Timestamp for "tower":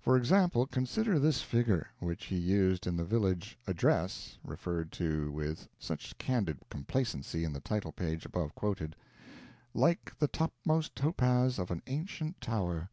12.40-12.88